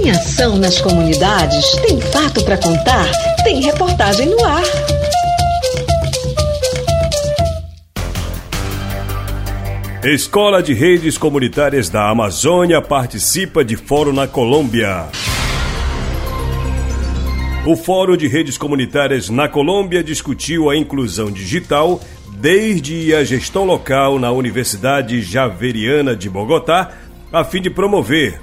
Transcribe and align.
Tem 0.00 0.12
ação 0.12 0.56
nas 0.56 0.80
comunidades? 0.80 1.72
Tem 1.86 2.00
fato 2.00 2.42
para 2.42 2.56
contar? 2.56 3.04
Tem 3.44 3.60
reportagem 3.60 4.30
no 4.30 4.42
ar. 4.42 4.62
Escola 10.02 10.62
de 10.62 10.72
Redes 10.72 11.18
Comunitárias 11.18 11.90
da 11.90 12.08
Amazônia 12.08 12.80
participa 12.80 13.62
de 13.62 13.76
fórum 13.76 14.12
na 14.14 14.26
Colômbia. 14.26 15.04
O 17.66 17.76
Fórum 17.76 18.16
de 18.16 18.26
Redes 18.26 18.56
Comunitárias 18.56 19.28
na 19.28 19.50
Colômbia 19.50 20.02
discutiu 20.02 20.70
a 20.70 20.76
inclusão 20.76 21.30
digital 21.30 22.00
desde 22.38 23.14
a 23.14 23.22
gestão 23.22 23.66
local 23.66 24.18
na 24.18 24.32
Universidade 24.32 25.20
Javeriana 25.20 26.16
de 26.16 26.30
Bogotá, 26.30 26.90
a 27.30 27.44
fim 27.44 27.60
de 27.60 27.68
promover 27.68 28.40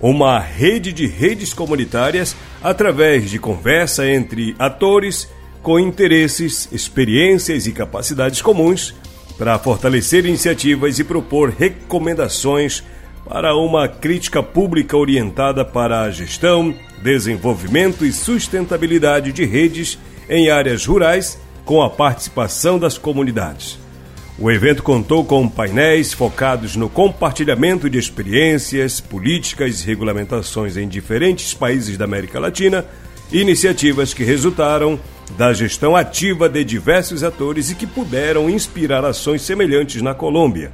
uma 0.00 0.38
rede 0.38 0.92
de 0.92 1.06
redes 1.06 1.52
comunitárias 1.52 2.34
através 2.62 3.30
de 3.30 3.38
conversa 3.38 4.08
entre 4.08 4.54
atores 4.58 5.28
com 5.62 5.78
interesses, 5.78 6.68
experiências 6.72 7.66
e 7.66 7.72
capacidades 7.72 8.40
comuns 8.40 8.94
para 9.36 9.58
fortalecer 9.58 10.24
iniciativas 10.24 10.98
e 10.98 11.04
propor 11.04 11.50
recomendações 11.50 12.82
para 13.28 13.54
uma 13.54 13.86
crítica 13.88 14.42
pública 14.42 14.96
orientada 14.96 15.64
para 15.64 16.02
a 16.02 16.10
gestão, 16.10 16.74
desenvolvimento 17.02 18.04
e 18.04 18.12
sustentabilidade 18.12 19.32
de 19.32 19.44
redes 19.44 19.98
em 20.28 20.50
áreas 20.50 20.86
rurais 20.86 21.38
com 21.64 21.82
a 21.82 21.90
participação 21.90 22.78
das 22.78 22.98
comunidades. 22.98 23.78
O 24.42 24.50
evento 24.50 24.82
contou 24.82 25.22
com 25.22 25.46
painéis 25.46 26.14
focados 26.14 26.74
no 26.74 26.88
compartilhamento 26.88 27.90
de 27.90 27.98
experiências, 27.98 28.98
políticas 28.98 29.82
e 29.82 29.86
regulamentações 29.86 30.78
em 30.78 30.88
diferentes 30.88 31.52
países 31.52 31.98
da 31.98 32.06
América 32.06 32.40
Latina, 32.40 32.86
iniciativas 33.30 34.14
que 34.14 34.24
resultaram 34.24 34.98
da 35.36 35.52
gestão 35.52 35.94
ativa 35.94 36.48
de 36.48 36.64
diversos 36.64 37.22
atores 37.22 37.70
e 37.70 37.74
que 37.74 37.86
puderam 37.86 38.48
inspirar 38.48 39.04
ações 39.04 39.42
semelhantes 39.42 40.00
na 40.00 40.14
Colômbia. 40.14 40.72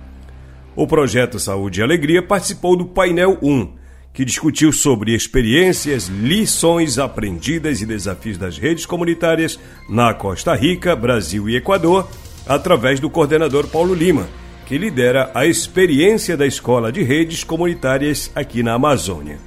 O 0.77 0.86
projeto 0.86 1.41
Saúde 1.41 1.80
e 1.80 1.83
Alegria 1.83 2.23
participou 2.23 2.77
do 2.77 2.86
painel 2.86 3.36
1, 3.42 3.69
que 4.14 4.25
discutiu 4.25 4.73
sobre 4.73 5.12
experiências, 5.12 6.06
lições 6.06 7.01
aprendidas 7.01 7.83
e 7.83 7.86
desafios 7.86 8.39
das 8.39 8.58
redes 8.58 8.86
comunitárias 8.86 9.58
na 9.91 10.14
Costa 10.14 10.55
Rica, 10.55 10.95
Brasil 10.95 11.48
e 11.48 11.56
Equador, 11.56 12.08
através 12.47 13.00
do 13.00 13.11
coordenador 13.11 13.66
Paulo 13.69 13.94
Lima, 13.94 14.28
que 14.66 14.78
lidera 14.78 15.30
a 15.34 15.47
experiência 15.47 16.36
da 16.36 16.47
Escola 16.47 16.91
de 16.91 17.02
Redes 17.02 17.44
Comunitárias 17.44 18.30
aqui 18.34 18.62
na 18.62 18.75
Amazônia. 18.75 19.39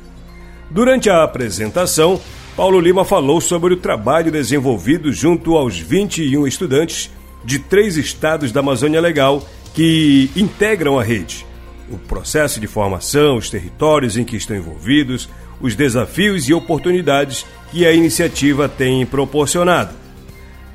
Durante 0.69 1.09
a 1.09 1.23
apresentação, 1.23 2.21
Paulo 2.55 2.79
Lima 2.79 3.03
falou 3.03 3.41
sobre 3.41 3.73
o 3.73 3.77
trabalho 3.77 4.31
desenvolvido 4.31 5.11
junto 5.11 5.55
aos 5.55 5.77
21 5.77 6.45
estudantes 6.45 7.09
de 7.43 7.57
três 7.59 7.97
estados 7.97 8.51
da 8.51 8.59
Amazônia 8.59 9.01
Legal 9.01 9.41
que 9.73 10.29
integram 10.35 10.99
a 10.99 11.03
rede. 11.03 11.45
O 11.89 11.97
processo 11.97 12.59
de 12.59 12.67
formação, 12.67 13.37
os 13.37 13.49
territórios 13.49 14.17
em 14.17 14.23
que 14.23 14.35
estão 14.35 14.55
envolvidos, 14.55 15.29
os 15.59 15.75
desafios 15.75 16.47
e 16.47 16.53
oportunidades 16.53 17.45
que 17.71 17.85
a 17.85 17.91
iniciativa 17.91 18.69
tem 18.69 19.05
proporcionado. 19.05 19.93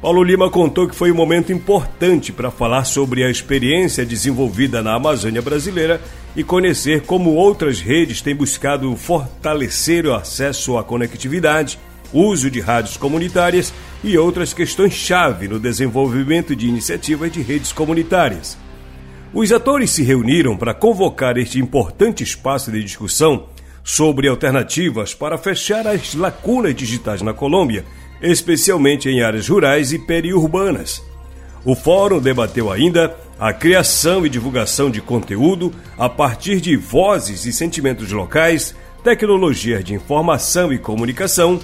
Paulo 0.04 0.22
Lima 0.22 0.50
contou 0.50 0.86
que 0.86 0.94
foi 0.94 1.10
um 1.10 1.14
momento 1.14 1.50
importante 1.50 2.30
para 2.30 2.50
falar 2.50 2.84
sobre 2.84 3.24
a 3.24 3.30
experiência 3.30 4.04
desenvolvida 4.04 4.82
na 4.82 4.92
Amazônia 4.92 5.40
brasileira 5.40 5.98
e 6.36 6.44
conhecer 6.44 7.06
como 7.06 7.30
outras 7.30 7.80
redes 7.80 8.20
têm 8.20 8.36
buscado 8.36 8.94
fortalecer 8.96 10.04
o 10.04 10.12
acesso 10.12 10.76
à 10.76 10.84
conectividade, 10.84 11.78
uso 12.12 12.50
de 12.50 12.60
rádios 12.60 12.98
comunitárias 12.98 13.72
e 14.04 14.18
outras 14.18 14.52
questões-chave 14.52 15.48
no 15.48 15.58
desenvolvimento 15.58 16.54
de 16.54 16.68
iniciativas 16.68 17.32
de 17.32 17.40
redes 17.40 17.72
comunitárias. 17.72 18.58
Os 19.32 19.52
atores 19.52 19.88
se 19.88 20.02
reuniram 20.02 20.54
para 20.54 20.74
convocar 20.74 21.38
este 21.38 21.58
importante 21.58 22.22
espaço 22.22 22.70
de 22.70 22.84
discussão 22.84 23.46
sobre 23.82 24.28
alternativas 24.28 25.14
para 25.14 25.38
fechar 25.38 25.86
as 25.86 26.14
lacunas 26.14 26.74
digitais 26.74 27.22
na 27.22 27.32
Colômbia, 27.32 27.86
especialmente 28.24 29.08
em 29.08 29.22
áreas 29.22 29.48
rurais 29.48 29.92
e 29.92 29.98
periurbanas. 29.98 31.02
O 31.64 31.74
fórum 31.74 32.20
debateu 32.20 32.70
ainda 32.70 33.14
a 33.38 33.52
criação 33.52 34.24
e 34.24 34.28
divulgação 34.28 34.90
de 34.90 35.00
conteúdo 35.00 35.72
a 35.98 36.08
partir 36.08 36.60
de 36.60 36.76
vozes 36.76 37.44
e 37.46 37.52
sentimentos 37.52 38.10
locais, 38.10 38.74
tecnologias 39.02 39.84
de 39.84 39.94
informação 39.94 40.72
e 40.72 40.78
comunicação, 40.78 41.60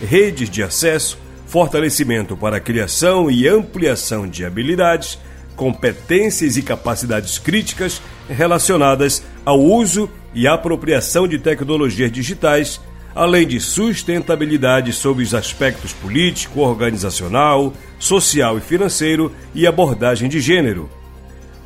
redes 0.00 0.50
de 0.50 0.62
acesso, 0.62 1.18
fortalecimento 1.46 2.36
para 2.36 2.56
a 2.56 2.60
criação 2.60 3.30
e 3.30 3.46
ampliação 3.46 4.26
de 4.26 4.44
habilidades 4.44 5.18
competências 5.54 6.56
e 6.56 6.62
capacidades 6.62 7.38
críticas 7.38 8.00
relacionadas 8.28 9.22
ao 9.44 9.60
uso 9.60 10.10
e 10.34 10.46
apropriação 10.46 11.28
de 11.28 11.38
tecnologias 11.38 12.10
digitais, 12.10 12.80
além 13.14 13.46
de 13.46 13.60
sustentabilidade 13.60 14.92
sob 14.92 15.22
os 15.22 15.34
aspectos 15.34 15.92
político, 15.92 16.60
organizacional, 16.60 17.72
social 17.98 18.58
e 18.58 18.60
financeiro 18.60 19.32
e 19.54 19.66
abordagem 19.66 20.28
de 20.28 20.40
gênero. 20.40 20.90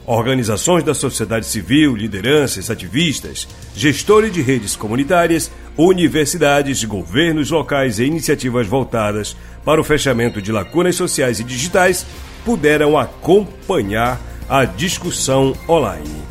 Organizações 0.06 0.84
da 0.84 0.94
sociedade 0.94 1.46
civil, 1.46 1.96
lideranças, 1.96 2.70
ativistas, 2.70 3.48
gestores 3.74 4.32
de 4.32 4.40
redes 4.40 4.76
comunitárias, 4.76 5.50
universidades, 5.76 6.84
governos 6.84 7.50
locais 7.50 7.98
e 7.98 8.04
iniciativas 8.04 8.68
voltadas 8.68 9.36
para 9.64 9.80
o 9.80 9.84
fechamento 9.84 10.40
de 10.40 10.52
lacunas 10.52 10.94
sociais 10.94 11.40
e 11.40 11.44
digitais 11.44 12.06
puderam 12.44 12.96
acompanhar 12.96 14.20
a 14.48 14.64
discussão 14.64 15.56
online. 15.68 16.22